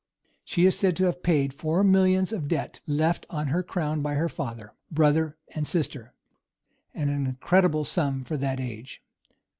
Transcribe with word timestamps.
She 0.43 0.65
is 0.65 0.75
said 0.75 0.95
to 0.95 1.03
have 1.05 1.21
paid 1.21 1.53
four 1.53 1.83
millions 1.83 2.31
of 2.33 2.47
debt, 2.47 2.79
left 2.87 3.27
on 3.29 3.51
the 3.51 3.61
crown 3.61 4.01
by 4.01 4.15
her 4.15 4.29
father, 4.29 4.73
brother, 4.89 5.37
and 5.49 5.67
sister; 5.67 6.15
an 6.95 7.09
incredible 7.09 7.83
sum 7.85 8.23
for 8.23 8.35
that 8.37 8.59
age. 8.59 9.03